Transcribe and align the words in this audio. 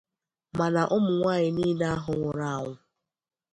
mana 0.57 0.81
ụmụnwaanyị 0.95 1.49
niile 1.55 1.85
ahụ 1.95 2.11
nwụrụ 2.17 2.43
anwụ 2.53 2.73